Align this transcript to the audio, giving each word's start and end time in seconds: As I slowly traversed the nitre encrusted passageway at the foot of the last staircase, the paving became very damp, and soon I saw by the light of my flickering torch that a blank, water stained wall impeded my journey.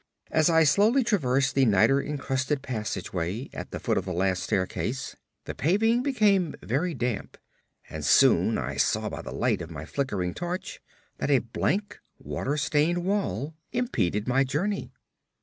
As 0.31 0.49
I 0.49 0.63
slowly 0.63 1.03
traversed 1.03 1.53
the 1.53 1.63
nitre 1.63 2.01
encrusted 2.03 2.63
passageway 2.63 3.51
at 3.53 3.69
the 3.69 3.79
foot 3.79 3.99
of 3.99 4.05
the 4.05 4.13
last 4.13 4.41
staircase, 4.41 5.15
the 5.45 5.53
paving 5.53 6.01
became 6.01 6.55
very 6.63 6.95
damp, 6.95 7.37
and 7.87 8.03
soon 8.03 8.57
I 8.57 8.77
saw 8.77 9.09
by 9.09 9.21
the 9.21 9.31
light 9.31 9.61
of 9.61 9.69
my 9.69 9.85
flickering 9.85 10.33
torch 10.33 10.79
that 11.19 11.29
a 11.29 11.37
blank, 11.37 11.99
water 12.17 12.57
stained 12.57 13.05
wall 13.05 13.53
impeded 13.73 14.27
my 14.27 14.43
journey. 14.43 14.91